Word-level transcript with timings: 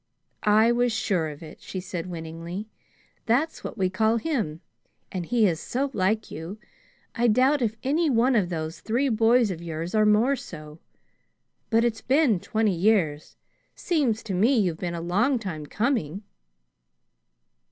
"I 0.41 0.71
was 0.71 0.91
sure 0.91 1.29
of 1.29 1.43
it," 1.43 1.61
she 1.61 1.79
said 1.79 2.07
winningly. 2.09 2.65
"That's 3.27 3.63
what 3.63 3.77
we 3.77 3.87
call 3.91 4.17
him, 4.17 4.61
and 5.11 5.27
he 5.27 5.45
is 5.45 5.59
so 5.59 5.91
like 5.93 6.31
you, 6.31 6.57
I 7.13 7.27
doubt 7.27 7.61
if 7.61 7.75
any 7.83 8.09
one 8.09 8.35
of 8.35 8.49
those 8.49 8.79
three 8.79 9.09
boys 9.09 9.51
of 9.51 9.61
yours 9.61 9.93
are 9.93 10.07
more 10.07 10.35
so. 10.35 10.79
But 11.69 11.85
it's 11.85 12.01
been 12.01 12.39
twenty 12.39 12.73
years. 12.75 13.35
Seems 13.75 14.23
to 14.23 14.33
me 14.33 14.57
you've 14.57 14.79
been 14.79 14.95
a 14.95 15.01
long 15.01 15.37
time 15.37 15.67
coming!" 15.67 16.23